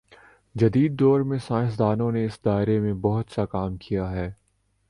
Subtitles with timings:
[0.55, 4.29] جدیددور میں سائنس دانوں نے اس دائرے میں بہت سا کام کیا ہے